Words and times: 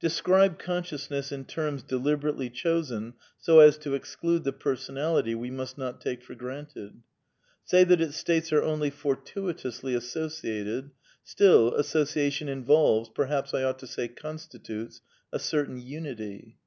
Describe 0.00 0.58
consciousness 0.58 1.32
in 1.32 1.46
terms 1.46 1.82
deliberately 1.82 2.50
chosen 2.50 3.14
so 3.38 3.60
as 3.60 3.78
to 3.78 3.94
exclude 3.94 4.44
the 4.44 4.52
Personality 4.52 5.34
we 5.34 5.50
must 5.50 5.78
not 5.78 5.98
take 5.98 6.22
for 6.22 6.34
granted; 6.34 7.00
say 7.64 7.82
that 7.82 7.98
its 7.98 8.18
states 8.18 8.52
are 8.52 8.62
only 8.62 8.90
fortuitously 8.90 9.94
associated; 9.94 10.90
still, 11.24 11.74
association 11.74 12.50
involves, 12.50 13.08
perhaps 13.08 13.54
I 13.54 13.62
ought 13.62 13.78
to 13.78 13.86
say 13.86 14.08
constitutes, 14.08 15.00
a 15.32 15.38
certain 15.38 15.80
unity. 15.80 16.58